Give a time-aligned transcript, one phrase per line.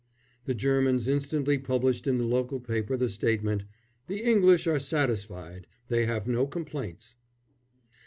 [0.45, 3.65] The Germans instantly published in the local paper the statement,
[4.07, 5.67] "The English are satisfied.
[5.89, 7.17] They have no complaints."